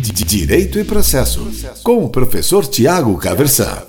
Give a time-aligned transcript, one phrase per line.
[0.00, 1.50] Direito e Processo,
[1.82, 3.82] com o professor Tiago Caversan.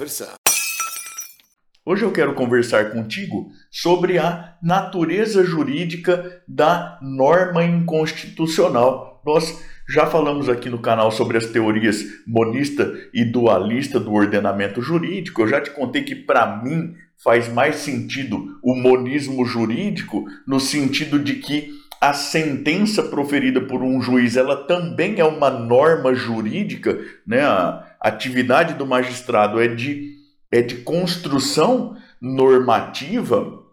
[1.86, 9.22] Hoje eu quero conversar contigo sobre a natureza jurídica da norma inconstitucional.
[9.24, 15.44] Nós já falamos aqui no canal sobre as teorias monista e dualista do ordenamento jurídico.
[15.44, 21.20] Eu já te contei que, para mim, faz mais sentido o monismo jurídico, no sentido
[21.20, 27.42] de que a sentença proferida por um juiz ela também é uma norma jurídica, né?
[27.42, 30.16] A atividade do magistrado é de,
[30.52, 33.64] é de construção normativa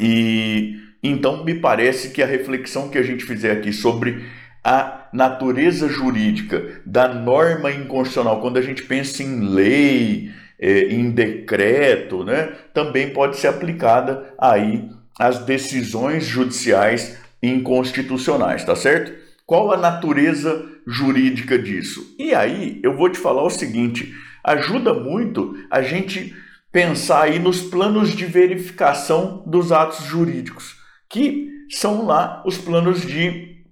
[0.00, 4.24] e então me parece que a reflexão que a gente fizer aqui sobre
[4.64, 12.24] a natureza jurídica da norma inconstitucional, quando a gente pensa em lei, é, em decreto,
[12.24, 19.12] né, também pode ser aplicada aí às decisões judiciais inconstitucionais, tá certo?
[19.46, 22.14] Qual a natureza jurídica disso?
[22.18, 26.34] E aí eu vou te falar o seguinte: ajuda muito a gente
[26.72, 30.76] pensar aí nos planos de verificação dos atos jurídicos,
[31.08, 33.64] que são lá os planos de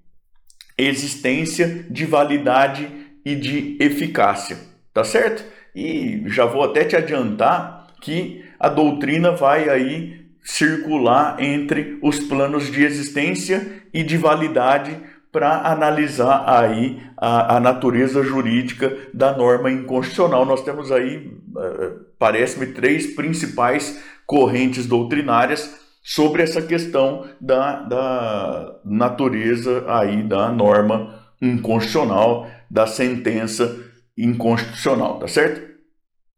[0.78, 2.88] existência, de validade
[3.24, 4.58] e de eficácia,
[4.92, 5.44] tá certo?
[5.74, 12.70] E já vou até te adiantar que a doutrina vai aí circular entre os planos
[12.70, 14.96] de existência e de validade
[15.30, 20.44] para analisar aí a, a, natureza jurídica da norma inconstitucional.
[20.44, 29.84] Nós temos aí, eh, parece-me, três principais correntes doutrinárias sobre essa questão da, da natureza
[29.88, 33.78] aí da norma inconstitucional, da sentença
[34.16, 35.71] inconstitucional, tá certo?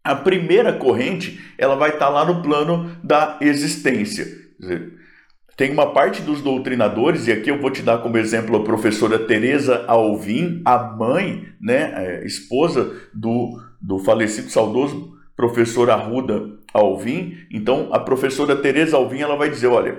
[0.05, 4.27] A primeira corrente, ela vai estar lá no plano da existência.
[5.57, 9.19] Tem uma parte dos doutrinadores, e aqui eu vou te dar como exemplo a professora
[9.19, 17.37] Teresa Alvim, a mãe, né, é, esposa do, do falecido saudoso professor Arruda Alvim.
[17.51, 19.99] Então, a professora Teresa Alvim, ela vai dizer, olha,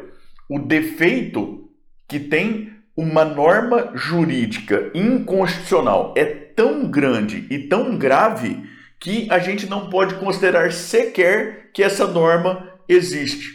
[0.49, 1.69] o defeito
[2.07, 8.63] que tem uma norma jurídica inconstitucional é tão grande e tão grave
[9.05, 13.51] que a gente não pode considerar sequer que essa norma existe.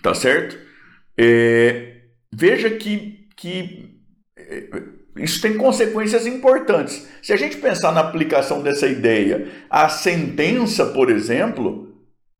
[0.00, 0.56] Tá certo?
[1.18, 4.00] É, veja que, que
[4.36, 4.68] é,
[5.16, 7.08] isso tem consequências importantes.
[7.20, 11.96] Se a gente pensar na aplicação dessa ideia, a sentença, por exemplo,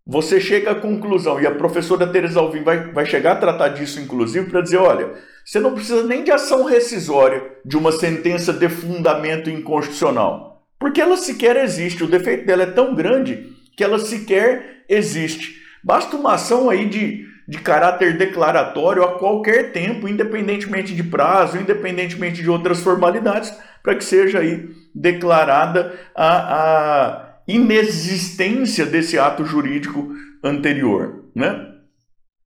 [0.07, 3.99] você chega à conclusão, e a professora Teresa Alvim vai, vai chegar a tratar disso,
[3.99, 5.15] inclusive, para dizer: olha,
[5.45, 10.48] você não precisa nem de ação rescisória de uma sentença de fundamento inconstitucional.
[10.79, 12.05] Porque ela sequer existe.
[12.05, 15.61] O defeito dela é tão grande que ela sequer existe.
[15.83, 22.43] Basta uma ação aí de, de caráter declaratório a qualquer tempo, independentemente de prazo, independentemente
[22.43, 23.53] de outras formalidades,
[23.83, 30.13] para que seja aí declarada a, a inexistência desse ato jurídico
[30.43, 31.25] anterior.
[31.35, 31.67] Né?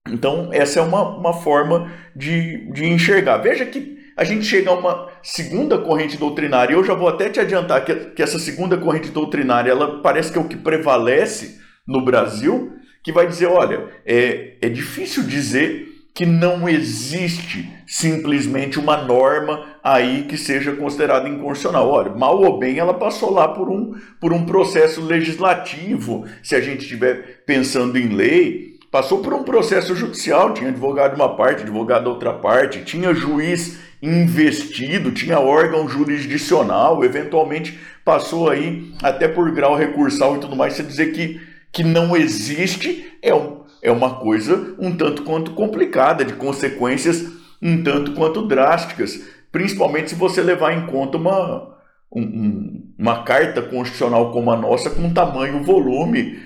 [0.08, 3.38] Então, essa é uma, uma forma de, de enxergar.
[3.38, 6.74] Veja que a gente chega a uma segunda corrente doutrinária.
[6.74, 10.38] Eu já vou até te adiantar que, que essa segunda corrente doutrinária, ela parece que
[10.38, 16.26] é o que prevalece no Brasil, que vai dizer, olha, é, é difícil dizer que
[16.26, 21.88] não existe simplesmente uma norma aí que seja considerada inconstitucional.
[21.88, 26.26] Olha, mal ou bem, ela passou lá por um, por um processo legislativo.
[26.42, 31.20] Se a gente estiver pensando em lei, passou por um processo judicial, tinha advogado de
[31.20, 38.92] uma parte, advogado da outra parte, tinha juiz investido, tinha órgão jurisdicional, eventualmente passou aí
[39.00, 40.74] até por grau recursal e tudo mais.
[40.74, 41.40] Você dizer que,
[41.70, 47.82] que não existe é, um, é uma coisa um tanto quanto complicada, de consequências um
[47.84, 51.76] tanto quanto drásticas, principalmente se você levar em conta uma,
[52.10, 56.40] um, uma carta constitucional como a nossa, com tamanho volume.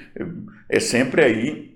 [0.68, 1.75] É sempre aí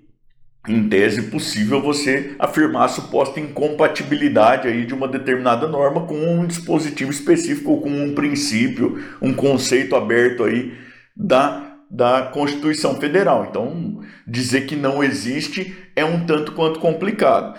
[0.67, 6.45] em tese possível você afirmar a suposta incompatibilidade aí de uma determinada norma com um
[6.45, 10.73] dispositivo específico ou com um princípio, um conceito aberto aí
[11.15, 13.47] da, da Constituição Federal.
[13.49, 17.57] Então, dizer que não existe é um tanto quanto complicado.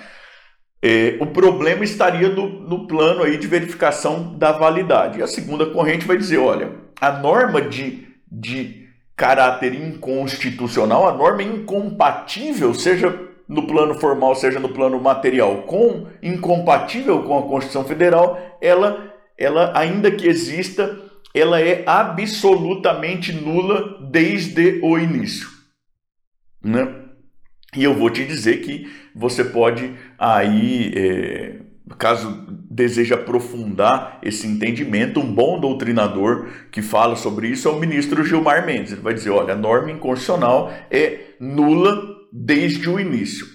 [0.81, 5.19] É, o problema estaria no, no plano aí de verificação da validade.
[5.19, 8.82] E a segunda corrente vai dizer, olha, a norma de, de
[9.23, 13.17] caráter inconstitucional, a norma é incompatível, seja
[13.47, 19.79] no plano formal, seja no plano material, com incompatível com a Constituição Federal, ela, ela
[19.79, 20.99] ainda que exista,
[21.33, 25.49] ela é absolutamente nula desde o início,
[26.61, 26.93] né?
[27.77, 31.61] E eu vou te dizer que você pode aí, é,
[31.97, 38.25] caso deseja aprofundar esse entendimento, um bom doutrinador que fala sobre isso é o ministro
[38.25, 38.93] Gilmar Mendes.
[38.93, 42.03] Ele vai dizer: olha, a norma inconstitucional é nula
[42.33, 43.47] desde o início.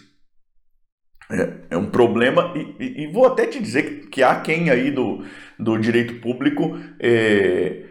[1.30, 4.92] É, é um problema, e, e, e, vou até te dizer que há quem aí
[4.92, 5.26] do,
[5.60, 7.84] do direito público é,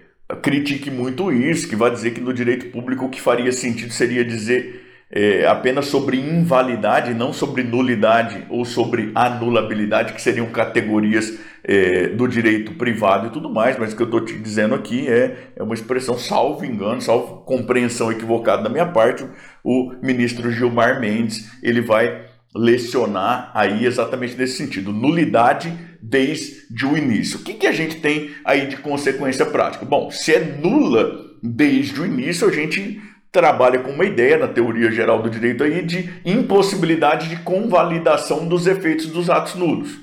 [0.42, 4.24] critique muito isso, que vai dizer que no direito público o que faria sentido seria
[4.24, 12.08] dizer é, apenas sobre invalidade, não sobre nulidade ou sobre anulabilidade, que seriam categorias é,
[12.08, 15.50] do direito privado e tudo mais, mas o que eu estou te dizendo aqui é,
[15.56, 19.24] é uma expressão, salvo engano, salvo compreensão equivocada da minha parte,
[19.62, 27.40] o ministro Gilmar Mendes ele vai lecionar aí exatamente nesse sentido, nulidade desde o início.
[27.40, 29.84] O que, que a gente tem aí de consequência prática?
[29.84, 33.00] Bom, se é nula desde o início, a gente
[33.36, 38.66] trabalha com uma ideia na teoria geral do direito aí de impossibilidade de convalidação dos
[38.66, 40.00] efeitos dos atos nulos.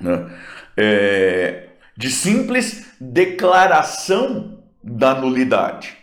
[0.00, 0.30] Né?
[0.76, 5.96] É, de simples declaração da nulidade.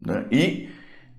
[0.00, 0.24] Né?
[0.30, 0.68] E,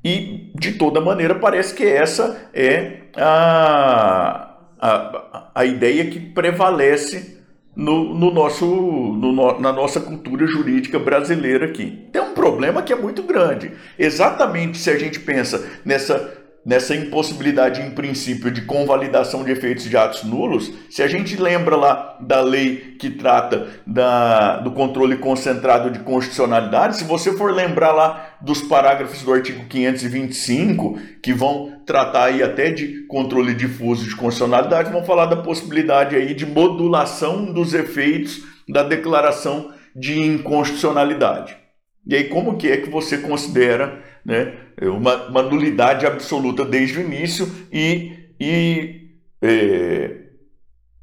[0.02, 7.39] e, de toda maneira, parece que essa é a, a, a ideia que prevalece
[7.76, 12.08] no, no nosso, no, na nossa cultura jurídica brasileira aqui.
[12.12, 13.72] Tem um problema que é muito grande.
[13.98, 19.96] Exatamente se a gente pensa nessa nessa impossibilidade em princípio de convalidação de efeitos de
[19.96, 25.90] atos nulos, se a gente lembra lá da lei que trata da, do controle concentrado
[25.90, 32.26] de constitucionalidade, se você for lembrar lá dos parágrafos do artigo 525, que vão tratar
[32.26, 37.74] aí até de controle difuso de constitucionalidade, vão falar da possibilidade aí de modulação dos
[37.74, 41.58] efeitos da declaração de inconstitucionalidade.
[42.06, 44.54] E aí como que é que você considera né,
[44.84, 49.10] uma, uma nulidade absoluta desde o início e, e
[49.42, 50.12] é,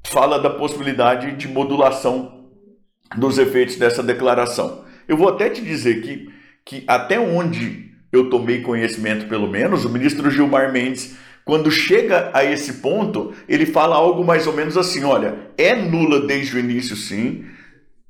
[0.07, 2.47] fala da possibilidade de modulação
[3.17, 4.85] dos efeitos dessa declaração.
[5.09, 6.29] Eu vou até te dizer que,
[6.65, 7.86] que até onde
[8.17, 13.67] eu tomei conhecimento, pelo menos, o ministro Gilmar Mendes, quando chega a esse ponto, ele
[13.67, 17.45] fala algo mais ou menos assim: olha, é nula desde o início, sim,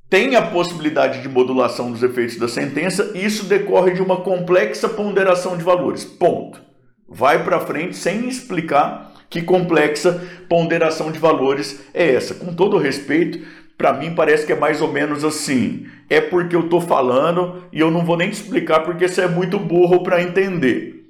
[0.09, 4.89] tem a possibilidade de modulação dos efeitos da sentença, e isso decorre de uma complexa
[4.89, 6.05] ponderação de valores.
[6.05, 6.63] Ponto.
[7.09, 12.35] Vai para frente sem explicar que complexa ponderação de valores é essa.
[12.35, 13.41] Com todo respeito,
[13.77, 15.87] para mim parece que é mais ou menos assim.
[16.09, 19.59] É porque eu estou falando e eu não vou nem explicar porque você é muito
[19.59, 21.07] burro para entender.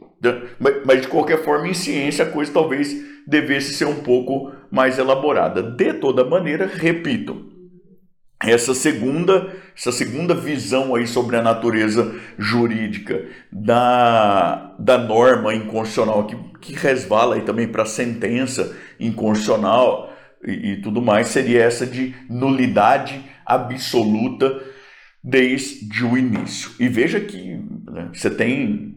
[0.85, 2.97] Mas de qualquer forma, em ciência, a coisa talvez
[3.27, 5.63] devesse ser um pouco mais elaborada.
[5.63, 7.47] De toda maneira, repito,
[8.43, 16.37] essa segunda, essa segunda visão aí sobre a natureza jurídica da, da norma inconstitucional que,
[16.61, 20.13] que resvala aí também para a sentença inconstitucional
[20.47, 24.63] e, tudo mais seria essa de nulidade absoluta
[25.23, 26.71] desde o início.
[26.79, 27.61] E veja que
[27.91, 28.95] né, você tem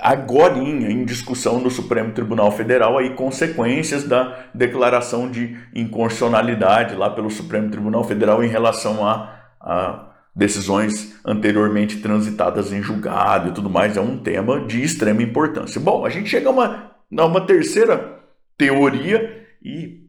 [0.00, 7.30] agora em discussão no Supremo Tribunal Federal aí consequências da declaração de inconstitucionalidade lá pelo
[7.30, 13.96] Supremo Tribunal Federal em relação a, a decisões anteriormente transitadas em julgado e tudo mais
[13.96, 15.80] é um tema de extrema importância.
[15.80, 18.20] Bom, a gente chega a uma, a uma terceira
[18.58, 20.05] teoria e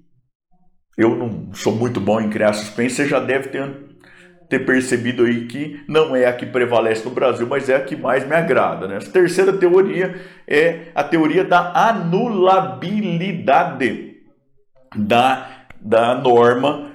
[0.97, 3.88] eu não sou muito bom em criar suspense, você já deve ter
[4.49, 7.95] ter percebido aí que não é a que prevalece no Brasil, mas é a que
[7.95, 8.87] mais me agrada.
[8.87, 8.97] Né?
[8.97, 14.16] A terceira teoria é a teoria da anulabilidade
[14.95, 16.92] da, da norma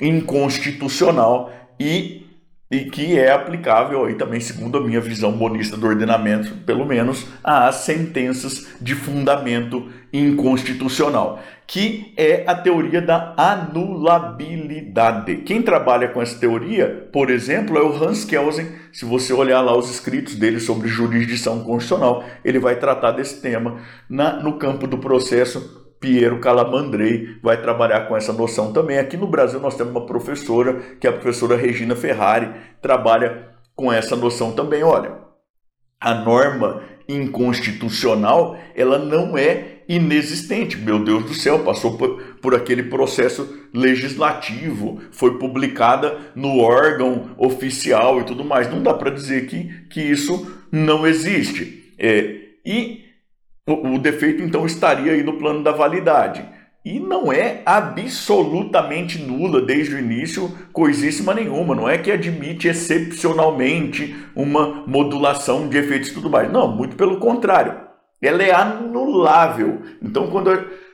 [0.00, 2.25] inconstitucional e,
[2.70, 7.26] e que é aplicável aí também, segundo a minha visão monista do ordenamento, pelo menos,
[7.42, 15.38] às sentenças de fundamento inconstitucional que é a teoria da anulabilidade.
[15.38, 18.68] Quem trabalha com essa teoria, por exemplo, é o Hans Kelsen.
[18.92, 23.80] Se você olhar lá os escritos dele sobre jurisdição constitucional, ele vai tratar desse tema
[24.08, 25.85] na, no campo do processo.
[26.00, 28.98] Piero Calamandrei vai trabalhar com essa noção também.
[28.98, 32.50] Aqui no Brasil nós temos uma professora, que é a professora Regina Ferrari,
[32.80, 34.82] trabalha com essa noção também.
[34.82, 35.14] Olha,
[36.00, 40.76] a norma inconstitucional, ela não é inexistente.
[40.76, 48.20] Meu Deus do céu, passou por, por aquele processo legislativo, foi publicada no órgão oficial
[48.20, 48.70] e tudo mais.
[48.70, 51.94] Não dá para dizer que, que isso não existe.
[51.98, 53.05] É, e
[53.66, 56.44] o, defeito então estaria aí no plano da validade.
[56.84, 61.74] E não é absolutamente nula desde o início, coisíssima nenhuma.
[61.74, 66.50] Não é que admite excepcionalmente uma modulação de efeitos e tudo mais.
[66.52, 67.86] Não, muito pelo contrário
[68.20, 69.82] ela é anulável.
[70.02, 70.50] Então, quando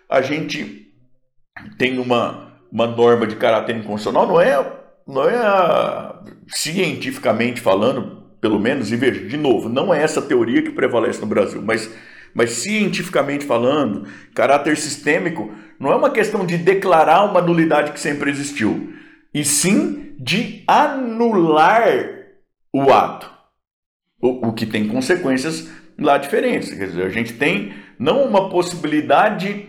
[0.09, 0.93] a gente
[1.79, 4.73] tem uma, uma norma de caráter inconstitucional não é,
[5.07, 6.15] não é
[6.49, 11.27] cientificamente falando, pelo menos, e veja, de novo, não é essa teoria que prevalece no
[11.27, 11.93] Brasil, mas,
[12.35, 18.31] mas cientificamente falando, caráter sistêmico não é uma questão de declarar uma nulidade que sempre
[18.31, 18.93] existiu,
[19.35, 21.83] e sim de anular
[22.73, 23.31] o ato,
[24.21, 26.73] o, o que tem consequências lá diferentes.
[26.73, 29.67] Quer dizer, a gente tem não uma possibilidade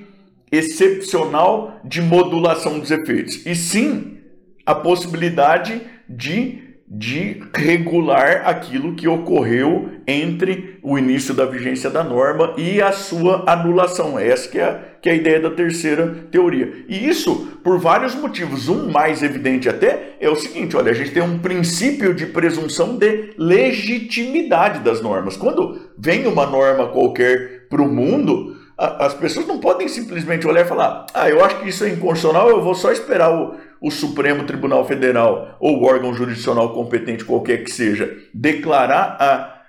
[0.51, 4.19] excepcional de modulação dos efeitos, e sim
[4.65, 12.53] a possibilidade de, de regular aquilo que ocorreu entre o início da vigência da norma
[12.57, 14.19] e a sua anulação.
[14.19, 16.85] Essa que é, a, que é a ideia da terceira teoria.
[16.87, 18.67] E isso por vários motivos.
[18.67, 22.97] Um mais evidente até é o seguinte: olha, a gente tem um princípio de presunção
[22.97, 25.37] de legitimidade das normas.
[25.37, 30.67] Quando vem uma norma qualquer para o mundo, as pessoas não podem simplesmente olhar e
[30.67, 34.45] falar: ah, eu acho que isso é inconstitucional, eu vou só esperar o, o Supremo
[34.45, 39.61] Tribunal Federal ou o órgão jurisdicional competente, qualquer que seja, declarar a,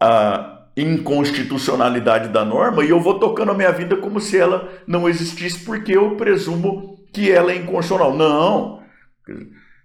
[0.00, 5.08] a inconstitucionalidade da norma e eu vou tocando a minha vida como se ela não
[5.08, 8.16] existisse, porque eu presumo que ela é inconstitucional.
[8.16, 8.82] Não.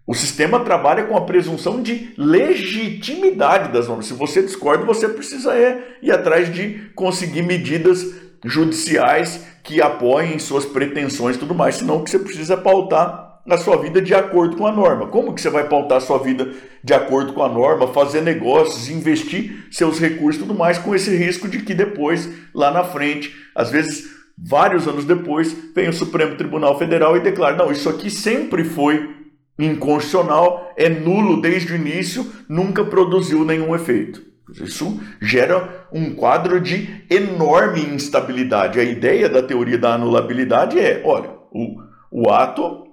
[0.05, 4.07] O sistema trabalha com a presunção de legitimidade das normas.
[4.07, 10.65] Se você discorda, você precisa é ir atrás de conseguir medidas judiciais que apoiem suas
[10.65, 14.67] pretensões e tudo mais, senão que você precisa pautar a sua vida de acordo com
[14.67, 15.07] a norma.
[15.07, 16.51] Como que você vai pautar a sua vida
[16.83, 21.15] de acordo com a norma, fazer negócios, investir seus recursos e tudo mais, com esse
[21.15, 26.35] risco de que depois, lá na frente, às vezes vários anos depois, vem o Supremo
[26.35, 29.17] Tribunal Federal e declara: não, isso aqui sempre foi
[29.57, 34.28] inconstitucional, é nulo desde o início, nunca produziu nenhum efeito.
[34.61, 38.79] Isso gera um quadro de enorme instabilidade.
[38.79, 42.85] A ideia da teoria da anulabilidade é: olha, o, o ato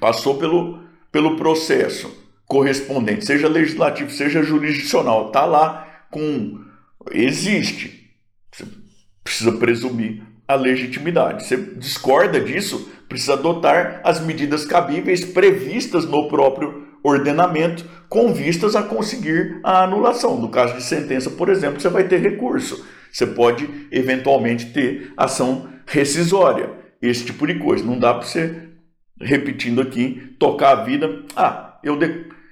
[0.00, 0.80] passou pelo,
[1.12, 6.60] pelo processo correspondente, seja legislativo, seja jurisdicional, está lá com.
[7.12, 8.10] Existe.
[8.52, 8.64] Você
[9.22, 11.46] precisa presumir a legitimidade.
[11.46, 18.82] Você discorda disso, precisa adotar as medidas cabíveis previstas no próprio ordenamento com vistas a
[18.82, 20.38] conseguir a anulação.
[20.40, 22.84] No caso de sentença, por exemplo, você vai ter recurso.
[23.12, 27.84] Você pode eventualmente ter ação rescisória, esse tipo de coisa.
[27.84, 28.68] Não dá para você,
[29.20, 31.24] repetindo aqui, tocar a vida.
[31.34, 31.98] Ah, eu,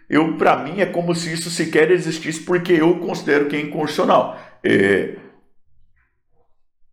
[0.08, 4.38] eu para mim é como se isso sequer existisse porque eu considero que é inconstitucional.
[4.64, 5.16] É...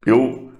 [0.06, 0.54] Eu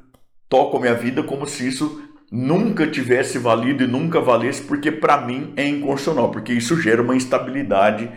[0.50, 5.22] toco a minha vida como se isso nunca tivesse valido e nunca valesse, porque para
[5.22, 8.10] mim é inconstitucional, porque isso gera uma instabilidade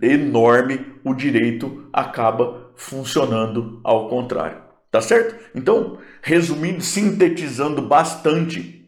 [0.00, 4.58] enorme, o direito acaba funcionando ao contrário.
[4.90, 5.36] Tá certo?
[5.54, 8.85] Então, resumindo, sintetizando bastante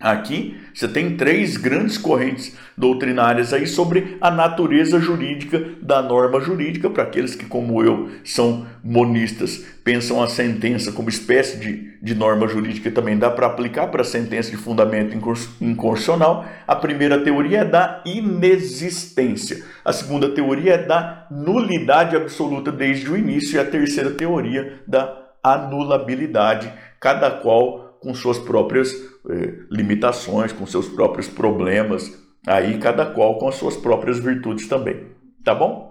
[0.00, 6.88] Aqui você tem três grandes correntes doutrinárias aí sobre a natureza jurídica da norma jurídica,
[6.88, 12.48] para aqueles que, como eu, são monistas, pensam a sentença como espécie de, de norma
[12.48, 16.46] jurídica e também dá para aplicar para a sentença de fundamento inconstitucional.
[16.66, 23.18] A primeira teoria é da inexistência, a segunda teoria é da nulidade absoluta desde o
[23.18, 30.66] início, e a terceira teoria da anulabilidade, cada qual com suas próprias eh, limitações, com
[30.66, 32.12] seus próprios problemas,
[32.46, 35.06] aí cada qual com as suas próprias virtudes também.
[35.44, 35.90] Tá bom?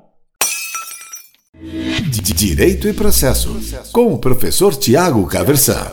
[2.35, 3.59] Direito e processo,
[3.91, 5.91] com o professor Tiago Caversan.